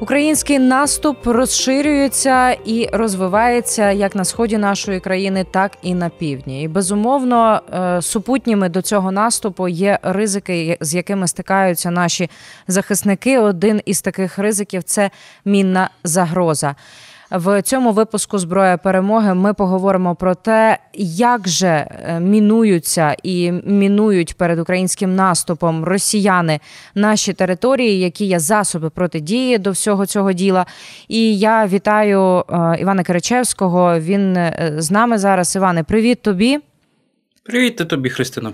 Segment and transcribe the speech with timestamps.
[0.00, 6.62] Український наступ розширюється і розвивається як на сході нашої країни, так і на півдні.
[6.62, 12.30] І безумовно е, супутніми до цього наступу є ризики, з якими стикаються наші
[12.68, 13.38] захисники.
[13.38, 15.10] Один із таких ризиків це
[15.44, 16.74] мінна загроза.
[17.30, 24.34] В цьому випуску зброя перемоги ми поговоримо про те, як же е, мінуються і мінують
[24.34, 26.60] перед українським наступом росіяни
[26.94, 30.66] наші території, які є засоби протидії до всього цього діла.
[31.08, 32.42] І я вітаю е,
[32.80, 34.00] Івана Киричевського.
[34.00, 35.56] Він е, з нами зараз.
[35.56, 36.58] Іване, привіт тобі.
[37.42, 38.52] Привіт тобі, Христина.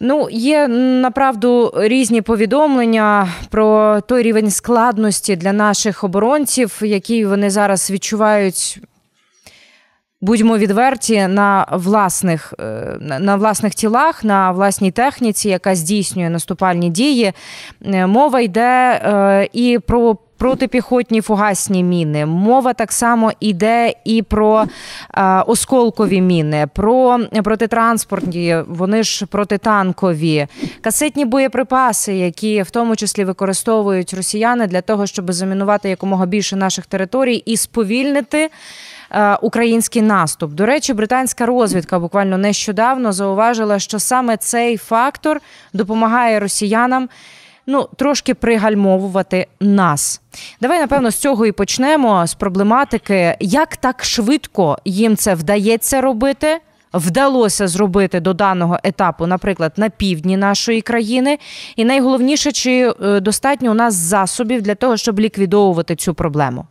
[0.00, 7.90] Ну, є направду різні повідомлення про той рівень складності для наших оборонців, які вони зараз
[7.90, 8.80] відчувають.
[10.20, 17.32] Будьмо відверті на власних е, на власних тілах, на власній техніці, яка здійснює наступальні дії.
[17.84, 22.26] Е, мова йде е, і про протипіхотні фугасні міни.
[22.26, 24.66] Мова так само йде і про
[25.14, 30.46] е, осколкові міни, про протитранспортні, вони ж протитанкові,
[30.80, 36.86] касетні боєприпаси, які в тому числі використовують росіяни для того, щоб замінувати якомога більше наших
[36.86, 38.50] територій і сповільнити.
[39.10, 45.40] Е, український наступ до речі, британська розвідка буквально нещодавно зауважила, що саме цей фактор
[45.72, 47.08] допомагає росіянам
[47.68, 50.20] ну трошки пригальмовувати нас.
[50.60, 56.60] Давай, напевно, з цього і почнемо з проблематики, як так швидко їм це вдається робити.
[56.94, 61.38] Вдалося зробити до даного етапу, наприклад, на півдні нашої країни,
[61.76, 66.66] і найголовніше, чи е, достатньо у нас засобів для того, щоб ліквідовувати цю проблему.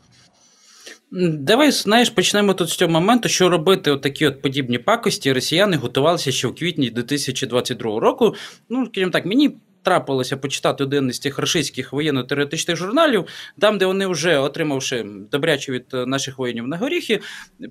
[1.22, 5.34] Давай знаєш, почнемо тут з цього моменту, що робити такі от подібні пакості.
[5.34, 8.36] Росіяни готувалися ще в квітні 2022 року.
[8.70, 9.52] Ну, скажімо так, мені
[9.88, 13.26] трапилося почитати один із тих рашистських воєнно-теоретичних журналів,
[13.60, 17.22] там, де вони вже отримавши добряче від е, наших воїнів на горіхи,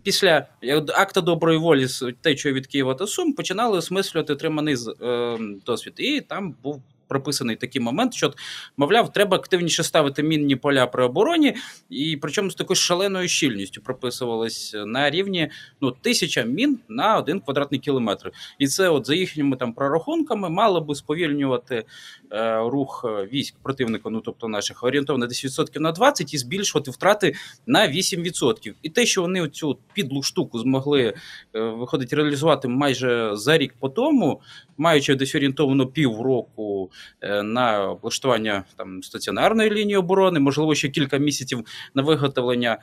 [0.03, 0.47] після
[0.95, 5.95] акта доброї волі з течою від Києва та Сум починали осмислювати отриманий е, досвід.
[5.97, 8.33] І там був прописаний такий момент, що,
[8.77, 11.55] мовляв, треба активніше ставити мінні поля при обороні,
[11.91, 15.51] і причому з такою шаленою щільністю прописувалось на рівні
[15.81, 18.33] ну, тисяча мін на один квадратний кілометр.
[18.59, 21.85] І це, от за їхніми там прорахунками, мало би сповільнювати
[22.33, 26.91] е, рух е, військ противника, ну тобто наших орієнтовно десь відсотків на 20 і збільшувати
[26.91, 27.35] втрати
[27.67, 28.75] на 8%.
[28.83, 31.15] І те, що вони цю підлу штуку змогли
[31.55, 34.41] е, виходить реалізувати майже за рік по тому,
[34.79, 36.96] маючи десь орієнтовно півроку е,
[37.43, 41.65] на облаштування там стаціонарної лінії оборони, можливо, ще кілька місяців
[41.95, 42.79] на виготовлення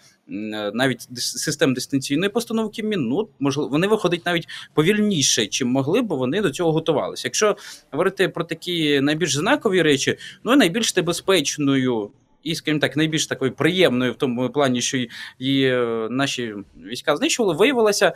[0.74, 6.42] навіть систем дистанційної постановки мін, ну можливо, вони виходять навіть повільніше, чим могли, бо вони
[6.42, 7.28] до цього готувалися.
[7.28, 7.58] Якщо
[7.92, 12.12] говорити про такі найбільш знакові речі, ну найбільш небезпечною
[12.44, 14.98] і, скажімо так, найбільш такою приємною в тому плані, що
[15.40, 18.14] її е, наші війська знищували, виявилася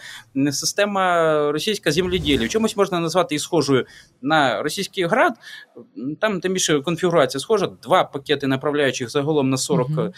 [0.52, 2.48] система російська земледілля.
[2.48, 3.86] Чомусь можна назвати і схожою
[4.22, 5.34] на російський град.
[6.20, 7.68] Там тим більше конфігурація схожа.
[7.84, 10.14] Два пакети направляючих загалом на 40 uh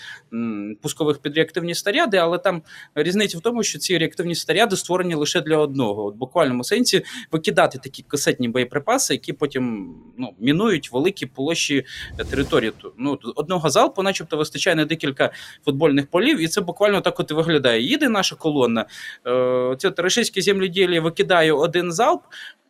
[0.82, 2.62] пускових під реактивні снаряди, але там
[2.96, 6.06] різниця в тому, що ці реактивні снаряди створені лише для одного.
[6.06, 11.86] От буквальному сенсі викидати такі касетні боєприпаси, які потім ну, мінують великі площі
[12.30, 12.72] території.
[12.98, 15.32] Ну, Одного залпу залпу, начебто, вистачає на декілька
[15.66, 17.82] футбольних полів, і це буквально так от і виглядає.
[17.82, 18.86] Їде наша колона,
[19.28, 22.22] е, це російські земледілі викидає один залп,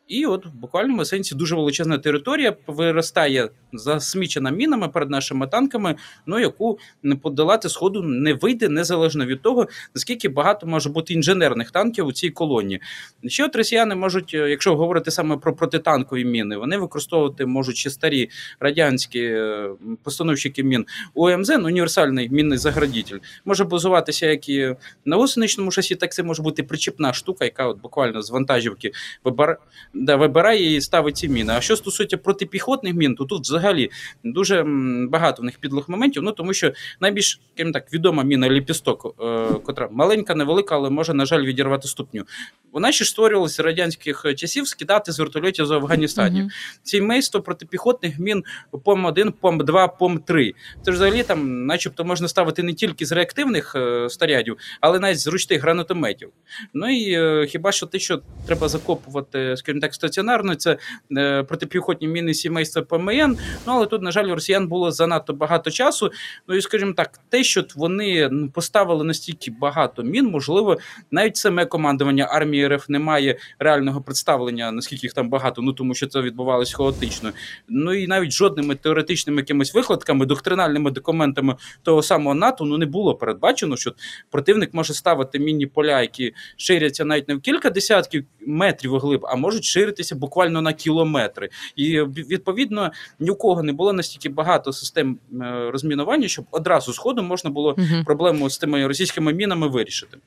[0.10, 6.40] і от в буквальному сенсі дуже величезна територія виростає засмічена мінами перед нашими танками, ну
[6.40, 12.06] яку не подолати сходу не вийде незалежно від того, наскільки багато може бути інженерних танків
[12.06, 12.80] у цій колоні.
[13.28, 17.90] Ще от росіяни можуть, е, якщо говорити саме про протитанкові міни, вони використовувати можуть ще
[17.90, 19.70] старі радянські е,
[20.04, 26.12] постановщики мін УМЗ, ну, універсальний мінний заградитель, може базуватися як і на гусеничному шасі, так
[26.12, 28.92] це може бути причіпна штука, яка от буквально з вантажівки
[29.24, 29.58] вибирає
[30.00, 31.54] да, вибирає і ставить ці міни.
[31.54, 33.92] А що стосується протипіхотних мін, то тут взагалі
[34.24, 34.66] дуже
[35.10, 36.24] багато в них підлих моментів.
[36.24, 37.42] Ну тому що найбільш
[37.74, 42.24] так відома міна ліпісток, е, котра маленька, невелика, але може, на жаль, відірвати ступню.
[42.72, 46.46] Вона ще створювалася радянських часів скидати з вертольотів з Афганістанів.
[46.46, 46.80] Uh-huh.
[46.84, 48.44] Ці мейсто протипіхотних мін
[48.84, 50.54] пом 1 пом 2 пом 3
[50.86, 55.20] Це ж взагалі там, начебто, можна ставити не тільки з реактивних е, снарядів, але навіть
[55.20, 56.30] з ручних гранатометів.
[56.74, 60.78] Ну і е, хіба що те, що треба закопувати, скажімо так так стаціонарно, це
[61.18, 63.38] е, протипіхотні міни сімейства ПМН.
[63.68, 66.12] Ну але тут, на жаль, у росіян було занадто багато часу.
[66.48, 70.78] Ну і скажімо так, те, що вони поставили настільки багато мін, можливо,
[71.12, 75.96] навіть саме командування армії РФ не має реального представлення, наскільки їх там багато, ну тому
[75.96, 77.32] що це відбувалось хаотично.
[77.70, 83.16] Ну і навіть жодними теоретичними якимись викладками, доктринальними документами того самого НАТО ну не було
[83.16, 83.94] передбачено, що
[84.32, 89.36] противник може ставити мінні поля, які ширяться навіть не в кілька десятків метрів глиб, а
[89.36, 89.79] можуть ширитися
[90.16, 91.50] буквально на кілометри.
[91.76, 96.98] І відповідно ні у кого не було настільки багато систем е, розмінування, щоб одразу з
[96.98, 98.04] ходу можна було угу.
[98.06, 100.18] проблему з тими російськими мінами вирішити.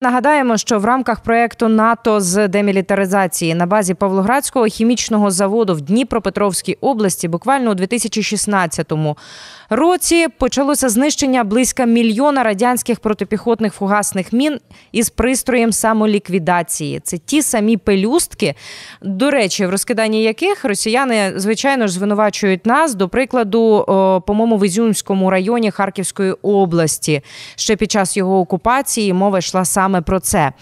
[0.00, 6.78] Нагадаємо, що в рамках проекту НАТО з демілітаризації на базі Павлоградського хімічного заводу в Дніпропетровській
[6.80, 8.92] області буквально у 2016
[9.70, 14.60] році почалося знищення близько мільйона радянських протипіхотних фугасних мін
[14.92, 17.00] із пристроєм самоліквідації.
[17.00, 18.54] Це ті самі пелюстки,
[19.02, 23.84] до речі, в розкиданні яких росіяни звичайно ж звинувачують нас, до прикладу,
[24.26, 27.22] по-моєму, в Ізюмському районі Харківської області.
[27.56, 30.52] Ще під час його окупації мова йшла саме про це.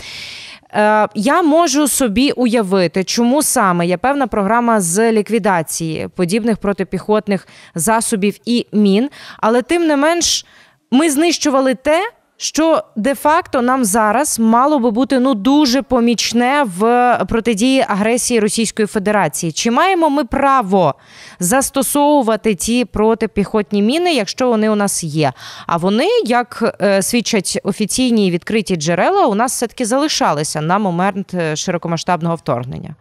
[0.73, 8.39] Е, я можу собі уявити, чому саме є певна програма з ліквідації подібних протипіхотних засобів
[8.45, 10.47] і мін, але тим не менш
[10.91, 17.85] ми знищували те що де-факто нам зараз мало би бути ну дуже помічне в протидії
[17.89, 19.53] агресії Російської Федерації.
[19.53, 20.95] Чи маємо ми право
[21.41, 25.33] застосовувати ті протипіхотні міни, якщо вони у нас є?
[25.67, 31.35] А вони, як е, свідчать офіційні відкриті джерела, у нас все таки залишалися на момент
[31.35, 32.95] е, широкомасштабного вторгнення.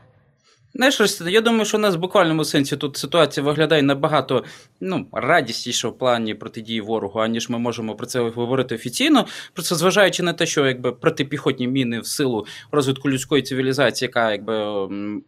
[0.76, 4.44] Знаєш, я думаю, що у нас в буквальному сенсі тут ситуація виглядає набагато
[4.82, 9.26] ну, радісніше в плані протидії ворогу, аніж ми можемо про це говорити офіційно.
[9.54, 14.54] Просто зважаючи на те, що якби протипіхотні міни в силу розвитку людської цивілізації, яка якби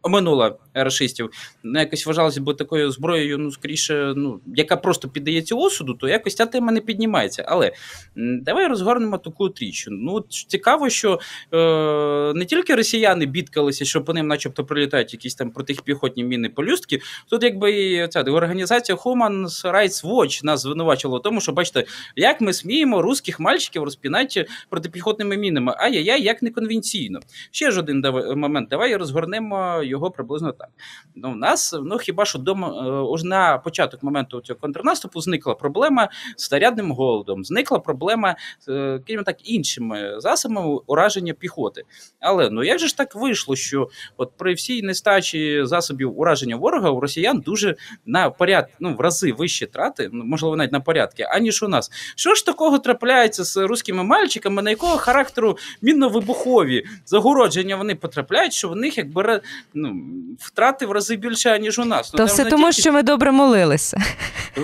[0.02, 1.30] оминула рашистів,
[1.64, 6.36] ну, якось вважалося б такою зброєю, ну скоріше, ну яка просто піддається осуду, то якось
[6.36, 7.44] ця тема не піднімається.
[7.48, 7.72] Але
[8.16, 9.86] давай розгорнемо таку тріч.
[9.90, 11.20] Ну цікаво, що
[11.54, 17.00] е, не тільки росіяни бідкалися, що по ним, начебто, прилітають якісь там протипіхотні міни полюстки.
[17.30, 21.84] Тут якби ця організація Human Rights Watch нас звинувачила в тому, що бачите,
[22.16, 25.76] як ми сміємо русських мальчиків розпінати протипіхотними мінами.
[25.78, 27.20] Ай-яй-яй, як неконвенційно.
[27.52, 28.06] Ще ж один
[28.36, 28.70] момент.
[28.70, 30.70] Давай розгорнемо його приблизно так.
[31.16, 32.68] Ну, У нас ну хіба що дома
[33.16, 38.36] е, на початок моменту цього контрнаступу зникла проблема з снарядним голодом, зникла проблема
[38.70, 41.84] е, крім так іншими засобами ураження піхоти.
[42.20, 46.56] Але ну як же ж так вийшло, що от при всій нестачі нестачі засобів ураження
[46.56, 47.76] ворога у росіян дуже
[48.06, 51.92] на поряд, ну в рази вищі трати, ну, можливо, навіть на порядки, аніж у нас.
[52.16, 58.70] Що ж такого трапляється з руськими мальчиками, на якого характеру мінно-вибухові загородження вони потрапляють, що
[58.70, 59.42] в них якби
[59.74, 59.96] ну,
[60.40, 62.14] втрати в рази більше, ніж у нас.
[62.14, 62.82] Ну, все тому, тільки...
[62.82, 63.98] що ми добре молилися.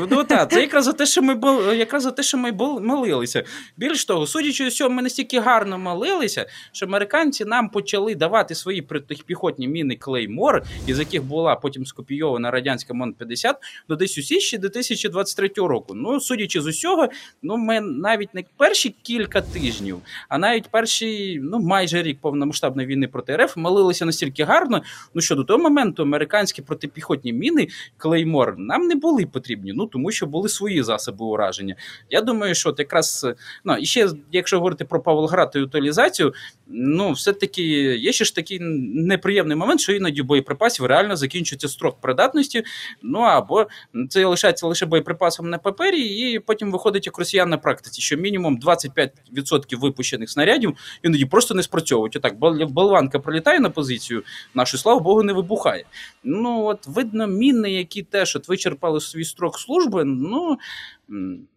[0.09, 1.39] Ну так, це якраз за те, що ми
[1.75, 2.51] якраз за те, що ми
[2.81, 3.43] молилися.
[3.77, 8.81] Більш того, судячи з цього, ми настільки гарно молилися, що американці нам почали давати свої
[8.81, 13.55] протипіхотні міни Клеймор, збори, із яких була потім скопійована радянська мон 50
[13.89, 15.93] до десь у січні 2023 року.
[15.95, 17.07] Ну, судячи з усього,
[17.41, 23.07] ну ми навіть не перші кілька тижнів, а навіть перші, ну майже рік повномасштабної війни
[23.07, 24.81] проти РФ молилися настільки гарно.
[25.13, 27.67] Ну що до того моменту американські протипіхотні міни
[27.97, 31.75] Клеймор нам не були потрібні, ну тому що були свої засоби ураження.
[32.09, 33.27] Я думаю, що от якраз
[33.63, 36.33] ну і ще, якщо говорити про Павлоград і утилізацію,
[36.67, 37.63] ну все таки
[37.95, 42.63] є ще ж такий неприємний момент, що іноді боєприпасів реально закінчується строк придатності.
[43.01, 43.67] Ну або
[44.09, 48.59] це лишається лише боєприпасом на папері, і потім виходить як росіян на практиці, що мінімум
[48.59, 52.15] 25% випущених снарядів іноді просто не спрацьовують.
[52.15, 54.23] Отак, болванка пролітає на позицію,
[54.53, 55.85] нашу слава Богу, не вибухає.
[56.23, 60.03] Ну от видно, міни, які теж от вичерпали свій строк служби.
[60.03, 60.57] ну...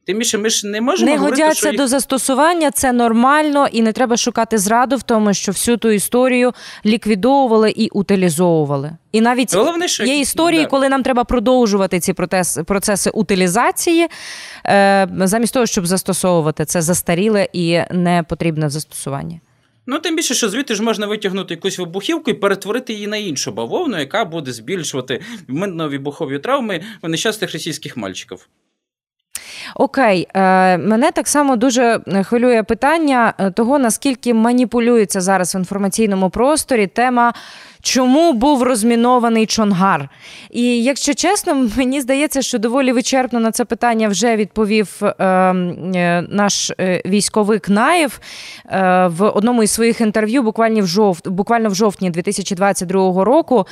[0.04, 1.76] Тим більше ми ж не можемо не говорити, годяться що їх...
[1.76, 6.52] до застосування, це нормально, і не треба шукати зраду в тому, що всю ту історію
[6.86, 8.96] ліквідовували і утилізовували.
[9.12, 10.04] І навіть Головне, що...
[10.04, 10.68] є історії, да.
[10.68, 14.08] коли нам треба продовжувати ці процеси, процеси утилізації,
[14.66, 19.40] е, замість того, щоб застосовувати це застаріле і не потрібне в застосуванні.
[19.86, 23.52] Ну, тим більше, що звідти ж можна витягнути якусь вибухівку і перетворити її на іншу
[23.52, 28.48] бавовну, яка буде збільшувати вибухові травми в нещасних російських мальчиків.
[29.74, 36.86] Окей, е, мене так само дуже хвилює питання того, наскільки маніпулюється зараз в інформаційному просторі
[36.86, 37.32] тема
[37.86, 40.08] чому був розмінований Чонгар?
[40.50, 45.54] І якщо чесно, мені здається, що доволі вичерпно на це питання вже відповів е, е,
[46.30, 48.20] наш е, військовик Наєв
[48.66, 53.66] е, в одному із своїх інтерв'ю, буквально в жовт, буквально в жовтні 2022 року.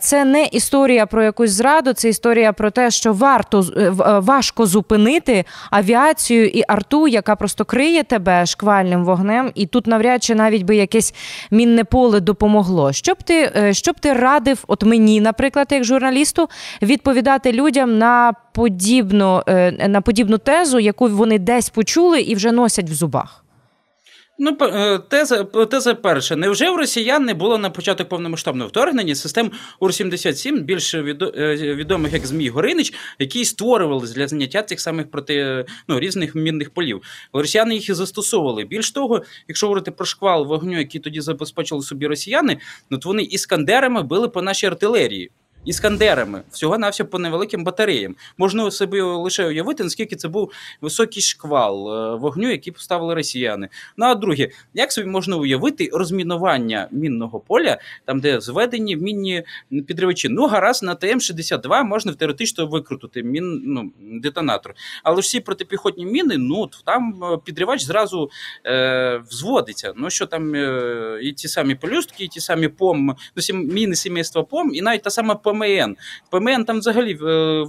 [0.00, 4.66] Це не історія про якусь зраду, це історія про те, що варто е, е, важко
[4.66, 10.62] зупинити авіацію і арту, яка просто криє тебе шквальним вогнем, і тут навряд чи навіть
[10.62, 11.14] би якесь
[11.50, 12.92] мінне поле допомогло.
[12.92, 16.48] Що б ти е, що б ти радив, от мені, наприклад, як журналісту,
[16.82, 19.42] відповідати людям на подібну,
[19.88, 23.44] на подібну тезу, яку вони десь почули і вже носять в зубах?
[24.42, 26.36] Ну, е, теза теза перша.
[26.36, 31.02] Невже в росіян не було на початок повномасштабного вторгнення систем УР-77, більш е,
[31.74, 37.02] відомих як Змій Горинич, які створювалися для заняття цих самих проти ну, різних мінних полів.
[37.32, 38.64] Росіяни їх і застосовували.
[38.64, 42.58] Більш того, якщо говорити про шквал вогню, який тоді забезпечили собі росіяни,
[42.90, 45.30] ну, то вони іскандерами били по нашій артилерії
[45.64, 48.16] іскандерами, всього на все по невеликим батареям.
[48.38, 53.68] Можна собі лише уявити, наскільки це був високий шквал е, вогню, який поставили росіяни.
[53.96, 59.44] Ну а друге, як собі можна уявити розмінування мінного поля, там де зведені мінні
[59.86, 60.28] підривачі?
[60.28, 64.74] Ну, гаразд на ТМ-62 можна теоретично викрутити мін, ну, детонатор.
[65.02, 68.30] Але ж всі протипіхотні міни, ну там е, підривач зразу
[68.66, 69.92] е, взводиться.
[69.96, 74.42] Ну що там е, і ті самі полюстки, і ті самі пом, ну, міни сімейства
[74.42, 75.96] пом, і навіть та сама ПМН.
[76.30, 77.64] ПМН там взагалі е,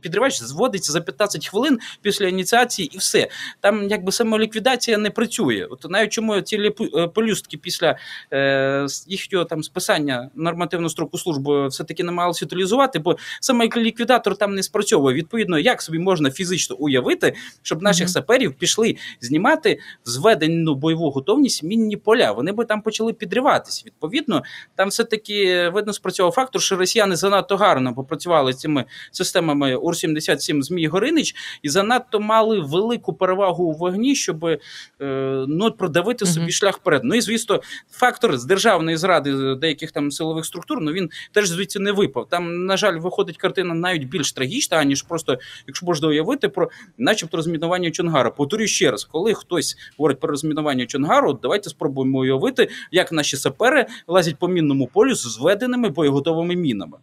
[0.00, 3.28] підривач зводиться за 15 хвилин після ініціації і все.
[3.60, 5.66] Там якби самоліквідація не працює.
[5.70, 6.56] От навіть чому ці
[6.96, 7.96] е, полюстки після
[8.32, 14.62] е, їхнього там списання нормативну строку служби все-таки намагалися утилізувати, бо саме ліквідатор там не
[14.62, 15.16] спрацьовує.
[15.16, 18.10] Відповідно, як собі можна фізично уявити, щоб наших mm-hmm.
[18.10, 22.32] саперів пішли знімати зведену бойову готовність мінні поля.
[22.32, 23.82] Вони би там почали підриватися.
[23.86, 24.42] Відповідно,
[24.74, 30.86] там все таки видно спрацьовував фактор, що росіяни занадто гарно попрацювали цими системами УР-77 Змій
[30.86, 34.58] Горинич і занадто мали велику перевагу у вогні, щоб е,
[35.48, 36.50] ну, продавити собі uh-huh.
[36.50, 37.00] шлях вперед.
[37.04, 37.60] Ну і звісно,
[37.90, 42.28] фактор з державної зради деяких там силових структур, ну він теж звідси не випав.
[42.28, 47.36] Там, на жаль, виходить картина навіть більш трагічна, аніж просто, якщо можна уявити, про, начебто,
[47.36, 48.30] розмінування Чонгара.
[48.30, 53.86] Повторюю ще раз, коли хтось говорить про розмінування Чонгару, давайте спробуємо уявити, як наші сапери
[54.06, 56.98] лазять по мінному полю з зведеними боєготовими мінами.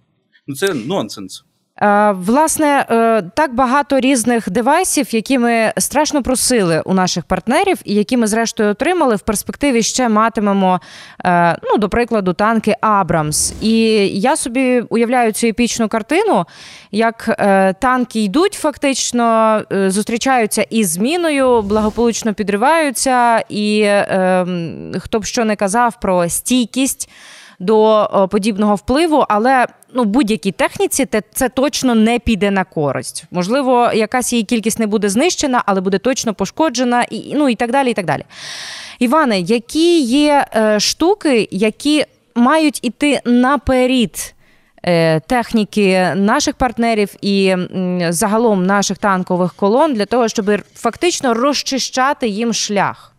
[0.50, 1.44] Ну це нонсенс.
[1.82, 7.94] Е, власне, е, так багато різних девайсів, які ми страшно просили у наших партнерів, і
[7.94, 10.82] які ми зрештою отримали в перспективі ще матимемо,
[11.26, 13.54] е, ну до прикладу, танки Абрамс.
[13.62, 13.80] І
[14.20, 16.46] я собі уявляю цю епічну картину,
[16.92, 17.36] як
[17.80, 26.00] танки йдуть, фактично зустрічаються із зміною, благополучно підриваються, і ем, хто б що не казав
[26.00, 27.10] про стійкість
[27.60, 33.26] до подібного впливу, але ну будь-якій техніці це, це точно не піде на користь.
[33.32, 37.72] Можливо, якась її кількість не буде знищена, але буде точно пошкоджена, і ну і так
[37.72, 37.92] далі.
[37.92, 38.24] і так далі.
[39.00, 44.36] Іване, які є е, штуки, які мають іти наперед
[44.84, 47.56] е, техніки наших партнерів і
[48.10, 53.16] загалом наших танкових колон для того, щоб фактично розчищати їм шлях?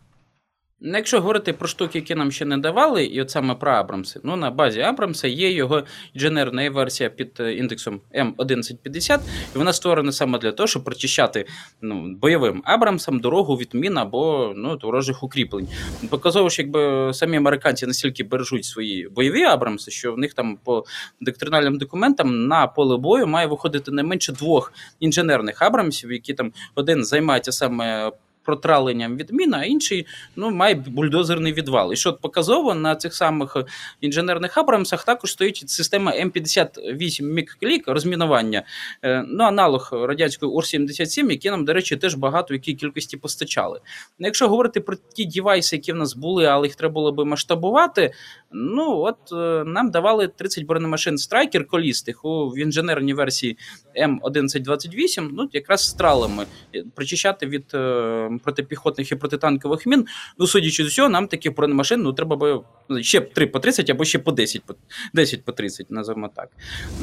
[0.82, 4.20] Ну, якщо говорити про штуки, які нам ще не давали, і от саме про Абрамси,
[4.24, 5.82] ну на базі Абрамса є його
[6.14, 9.20] інженерна версія під е, індексом М1150,
[9.54, 11.46] і вона створена саме для того, щоб прочищати
[11.82, 15.68] ну, бойовим Абрамсам дорогу від мін або ну, ворожих укріплень.
[16.10, 20.84] Показово, що якби самі американці настільки бережуть свої бойові Абрамси, що в них там по
[21.20, 27.04] доктринальним документам на поле бою має виходити не менше двох інженерних Абрамсів, які там один
[27.04, 28.12] займається саме
[28.44, 30.06] протраленням відміна, а інший
[30.36, 31.92] ну, має бульдозерний відвал.
[31.92, 33.56] І що показово на цих самих
[34.00, 38.62] інженерних Абрамсах також стоїть система М58 Мікклік розмінування,
[39.02, 43.80] е, ну, аналог радянської Ур-77, які нам, до речі, теж багато в якій кількості постачали.
[44.18, 47.24] Ну, якщо говорити про ті девайси, які в нас були, але їх треба було би
[47.24, 48.12] масштабувати,
[48.52, 53.58] ну от е, нам давали 30 бронемашин страйкер колістих у в інженерній версії
[54.02, 56.46] М1128, ну якраз стралами
[56.94, 60.06] причищати від е, протипіхотних і протитанкових мін.
[60.38, 63.90] Ну, судячи з усього, нам таких бронемашин ну, треба би ну, ще 3 по 30
[63.90, 64.74] або ще по 10 по
[65.14, 66.48] 10 по 30, називаємо так.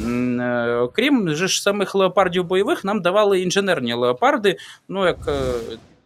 [0.08, 4.56] Е, окрім ж самих леопардів бойових, нам давали інженерні леопарди,
[4.88, 5.18] ну як.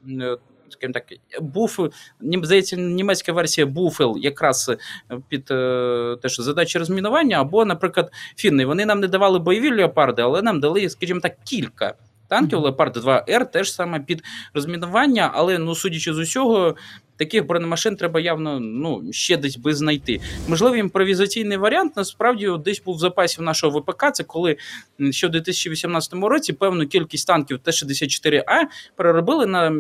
[0.09, 0.37] Е,
[0.69, 1.05] скажімо так,
[1.41, 1.81] буф,
[2.21, 4.71] здається, німецька версія Буфел якраз
[5.29, 5.45] під
[6.23, 8.67] теж задачі розмінування, або, наприклад, фінни.
[8.67, 11.95] Вони нам не давали бойові леопарди, але нам дали, скажімо так, кілька
[12.33, 14.23] танків Леопард 2 Р теж саме під
[14.55, 16.77] розмінування, але ну судячи з усього,
[17.25, 20.21] таких бронемашин треба явно ну, ще десь би знайти.
[20.49, 24.13] Можливо, імпровізаційний варіант насправді десь був в запасі нашого ВПК.
[24.13, 24.57] Це коли
[25.11, 28.63] ще в 2018 році певну кількість танків Т-64А
[28.97, 29.71] переробили на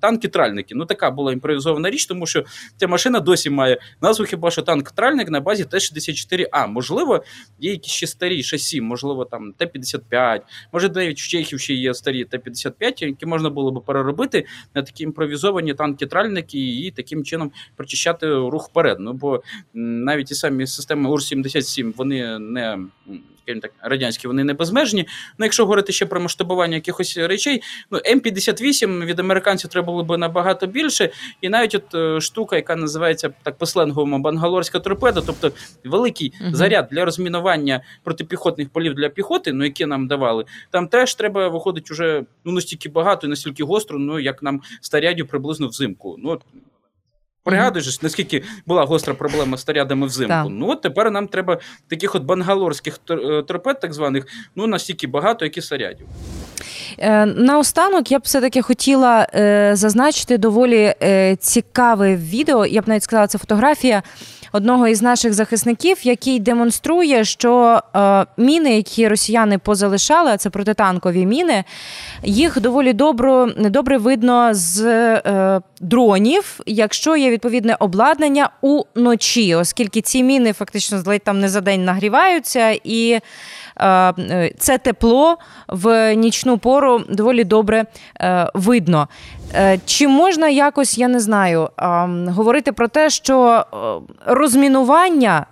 [0.00, 0.74] танки-тральники.
[0.74, 2.44] Ну, така була імпровізована річ, тому що
[2.76, 6.66] ця машина досі має назву хіба що танк-тральник на базі Т-64А.
[6.66, 7.24] Можливо,
[7.60, 10.40] є якісь ще старі шасі, можливо, там Т-55,
[10.72, 15.04] може, навіть в Чехів ще є старі Т-55, які можна було би переробити на такі
[15.04, 18.96] імпровізовані танки-тральники і таким чином прочищати рух вперед.
[19.00, 19.42] Ну бо
[19.74, 22.78] навіть ті самі системи УР-77 вони не
[23.44, 25.06] скажімо так, радянські, вони не безмежні.
[25.38, 30.18] Ну, якщо говорити ще про масштабування якихось речей, ну М58 від американців треба було б
[30.18, 31.10] набагато більше.
[31.40, 35.52] І навіть от е, штука, яка називається так по сленговому бангалорська торпеда, тобто
[35.84, 41.14] великий uh заряд для розмінування протипіхотних полів для піхоти, ну які нам давали, там теж
[41.14, 46.16] треба виходить уже ну настільки багато і настільки гостро, ну як нам старядю приблизно взимку.
[46.18, 46.40] Ну
[47.44, 50.28] Пригадуєш, наскільки була гостра проблема з тарядами взимку.
[50.28, 50.46] Так.
[50.50, 51.58] Ну от тепер нам треба
[51.88, 56.06] таких от бангалорських е, торпед, так званих, ну настільки багато, як і снарядів.
[56.98, 62.66] Е, наостанок я б все-таки хотіла е, зазначити доволі е, цікаве відео.
[62.66, 64.02] Я б навіть сказала, це фотографія
[64.54, 71.26] одного із наших захисників, який демонструє, що е, міни, які росіяни позалишали, а це протитанкові
[71.26, 71.64] міни,
[72.22, 80.22] їх доволі добро, добре видно з е, дронів, якщо є відповідне обладнання уночі, оскільки ці
[80.22, 83.20] міни фактично там не за день нагріваються і.
[83.80, 85.38] Е, це тепло
[85.68, 87.84] в нічну пору доволі добре
[88.20, 89.08] е, видно.
[89.54, 91.68] Е, чи можна якось, я не знаю,
[92.28, 93.64] говорити про те, що
[94.26, 95.46] розмінування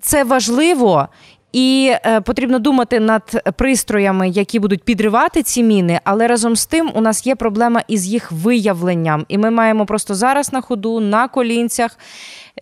[0.00, 1.08] це важливо.
[1.52, 6.90] І е, потрібно думати над пристроями, які будуть підривати ці міни, але разом з тим
[6.94, 11.28] у нас є проблема із їх виявленням, і ми маємо просто зараз на ходу на
[11.28, 11.98] колінцях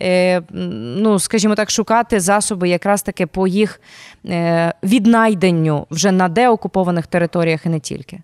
[0.02, 0.42] Е,
[0.96, 3.80] ну, скажімо так, шукати засоби якраз таки по їх
[4.26, 8.20] е, віднайденню вже на деокупованих територіях і не тільки.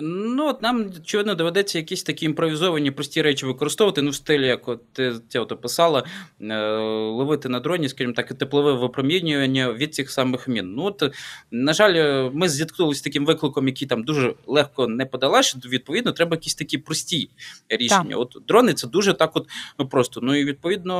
[0.00, 4.68] Ну, от нам, очевидно, доведеться якісь такі імпровізовані прості речі використовувати, ну, в стилі, як
[4.68, 6.04] от ти це от описала,
[6.40, 10.74] е, ловити на дроні, скажімо так, теплове випромінювання від цих самих мін.
[10.74, 11.02] Ну, от,
[11.50, 16.36] На жаль, ми зіткнулися з таким викликом, який там дуже легко не подолаш, відповідно, треба
[16.36, 17.30] якісь такі прості
[17.68, 18.10] рішення.
[18.10, 18.18] Так.
[18.18, 19.48] От Дрони це дуже так от
[19.78, 20.20] ну, просто.
[20.22, 20.96] Ну і відповідно,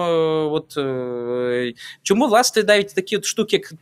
[0.52, 1.72] от е,
[2.02, 3.72] чому, власне, навіть такі от штуки, як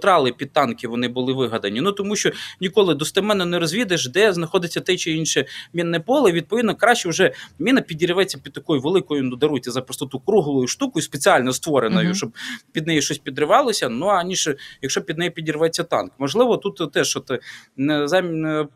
[0.00, 1.80] трали під танки, вони були вигадані?
[1.80, 6.32] Ну, тому що ніколи достеменно не розвідеш, де знаходиться знаходиться те чи інше мінне поле.
[6.32, 11.52] Відповідно, краще вже міна підірветься під такою великою, ну даруйте за простоту круглою штукою, спеціально
[11.52, 12.14] створеною, uh -huh.
[12.14, 12.32] щоб
[12.72, 13.88] під неї щось підривалося.
[13.88, 14.50] Ну аніж
[14.82, 16.12] якщо під неї підірветься танк.
[16.18, 17.30] Можливо, тут теж от,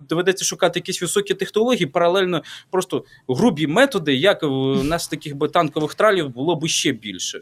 [0.08, 5.94] доведеться шукати якісь високі технології, паралельно просто грубі методи, як у нас таких би танкових
[5.94, 7.40] тралів було б ще більше.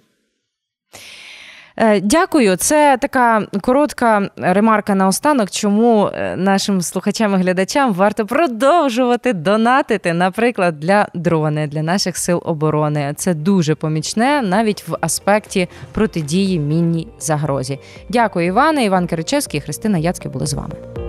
[1.82, 2.56] Е, дякую.
[2.56, 10.12] Це така коротка ремарка на останок, чому е, нашим слухачам і глядачам варто продовжувати донатити,
[10.12, 13.14] наприклад, для дрони, для наших сил оборони.
[13.16, 17.78] Це дуже помічне навіть в аспекті протидії мінній загрозі.
[18.08, 18.84] Дякую, Іване.
[18.84, 21.01] Іван Киричевський Христина Яцьке були з вами.